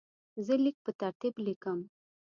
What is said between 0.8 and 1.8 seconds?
په ترتیب لیکم.